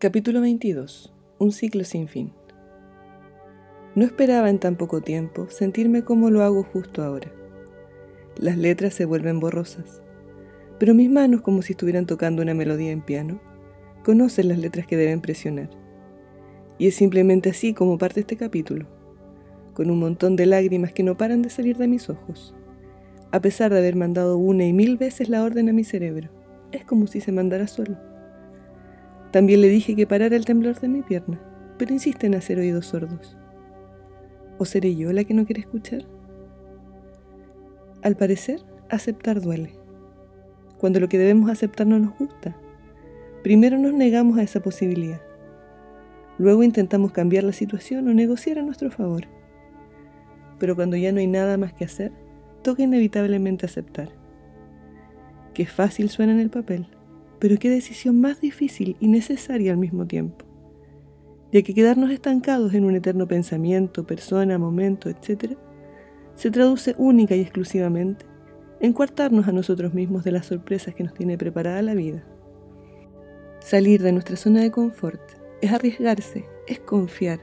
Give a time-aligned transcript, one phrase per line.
[0.00, 1.12] Capítulo 22.
[1.40, 2.30] Un ciclo sin fin.
[3.96, 7.32] No esperaba en tan poco tiempo sentirme como lo hago justo ahora.
[8.36, 10.00] Las letras se vuelven borrosas,
[10.78, 13.40] pero mis manos, como si estuvieran tocando una melodía en piano,
[14.04, 15.70] conocen las letras que deben presionar.
[16.78, 18.86] Y es simplemente así como parte este capítulo,
[19.74, 22.54] con un montón de lágrimas que no paran de salir de mis ojos,
[23.32, 26.30] a pesar de haber mandado una y mil veces la orden a mi cerebro.
[26.70, 28.07] Es como si se mandara solo.
[29.30, 31.40] También le dije que parara el temblor de mi pierna,
[31.76, 33.36] pero insiste en hacer oídos sordos.
[34.58, 36.04] ¿O seré yo la que no quiere escuchar?
[38.02, 39.74] Al parecer, aceptar duele.
[40.78, 42.56] Cuando lo que debemos aceptar no nos gusta,
[43.42, 45.20] primero nos negamos a esa posibilidad.
[46.38, 49.24] Luego intentamos cambiar la situación o negociar a nuestro favor.
[50.58, 52.12] Pero cuando ya no hay nada más que hacer,
[52.62, 54.08] toca inevitablemente aceptar.
[55.52, 56.86] Qué fácil suena en el papel,
[57.38, 60.44] pero qué decisión más difícil y necesaria al mismo tiempo.
[61.52, 65.56] Ya que quedarnos estancados en un eterno pensamiento, persona, momento, etc.,
[66.34, 68.26] se traduce única y exclusivamente
[68.80, 72.24] en coartarnos a nosotros mismos de las sorpresas que nos tiene preparada la vida.
[73.60, 75.20] Salir de nuestra zona de confort
[75.60, 77.40] es arriesgarse, es confiar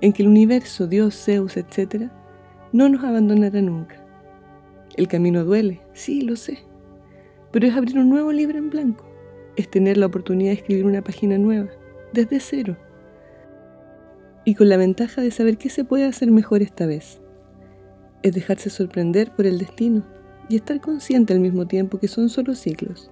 [0.00, 2.10] en que el universo, Dios, Zeus, etc.,
[2.72, 4.04] no nos abandonará nunca.
[4.94, 6.58] El camino duele, sí, lo sé,
[7.50, 9.07] pero es abrir un nuevo libro en blanco
[9.58, 11.68] es tener la oportunidad de escribir una página nueva,
[12.12, 12.76] desde cero.
[14.44, 17.20] Y con la ventaja de saber qué se puede hacer mejor esta vez.
[18.22, 20.06] Es dejarse sorprender por el destino
[20.48, 23.10] y estar consciente al mismo tiempo que son solo ciclos.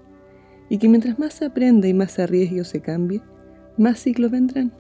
[0.69, 3.22] Y que mientras más se aprenda y más se arriesgue o se cambie,
[3.77, 4.72] más ciclos vendrán.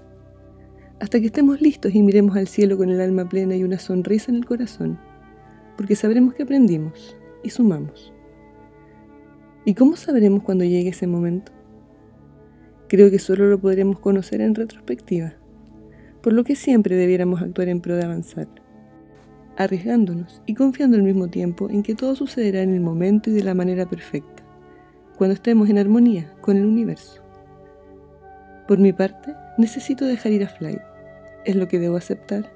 [1.00, 4.30] Hasta que estemos listos y miremos al cielo con el alma plena y una sonrisa
[4.30, 5.00] en el corazón,
[5.76, 8.12] porque sabremos que aprendimos y sumamos.
[9.64, 11.55] ¿Y cómo sabremos cuando llegue ese momento?
[12.88, 15.32] Creo que solo lo podremos conocer en retrospectiva,
[16.22, 18.46] por lo que siempre debiéramos actuar en pro de avanzar,
[19.56, 23.42] arriesgándonos y confiando al mismo tiempo en que todo sucederá en el momento y de
[23.42, 24.44] la manera perfecta,
[25.16, 27.22] cuando estemos en armonía con el universo.
[28.68, 30.80] Por mi parte, necesito dejar ir a Flight,
[31.44, 32.52] es lo que debo aceptar.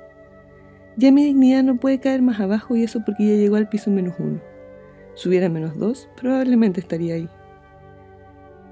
[0.96, 3.90] Ya mi dignidad no puede caer más abajo y eso porque ya llegó al piso
[3.90, 4.40] menos uno.
[5.14, 7.28] Si hubiera menos dos, probablemente estaría ahí.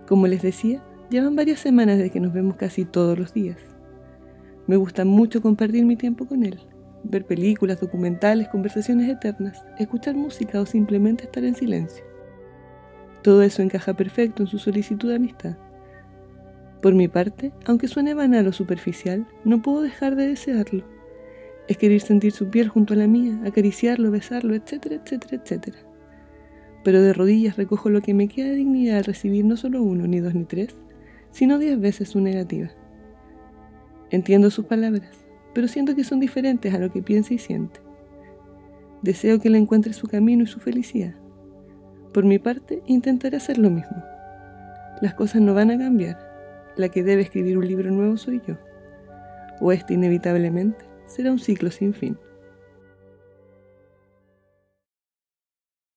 [0.07, 3.57] Como les decía, Llevan varias semanas desde que nos vemos casi todos los días.
[4.67, 6.59] Me gusta mucho compartir mi tiempo con él,
[7.03, 12.05] ver películas, documentales, conversaciones eternas, escuchar música o simplemente estar en silencio.
[13.23, 15.57] Todo eso encaja perfecto en su solicitud de amistad.
[16.83, 20.85] Por mi parte, aunque suene banal o superficial, no puedo dejar de desearlo.
[21.69, 25.79] Es querer sentir su piel junto a la mía, acariciarlo, besarlo, etcétera, etcétera, etcétera.
[26.85, 30.07] Pero de rodillas recojo lo que me queda de dignidad al recibir no solo uno,
[30.07, 30.75] ni dos, ni tres,
[31.31, 32.71] sino diez veces su negativa.
[34.11, 35.11] Entiendo sus palabras,
[35.55, 37.81] pero siento que son diferentes a lo que piensa y siente.
[39.03, 41.15] Deseo que le encuentre su camino y su felicidad.
[42.13, 44.03] Por mi parte, intentaré hacer lo mismo.
[45.01, 46.19] Las cosas no van a cambiar.
[46.77, 48.57] La que debe escribir un libro nuevo soy yo.
[49.61, 52.19] O este inevitablemente será un ciclo sin fin.